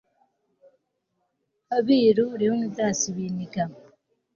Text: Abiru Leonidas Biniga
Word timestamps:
Abiru 1.77 2.25
Leonidas 2.39 2.99
Biniga 3.15 3.63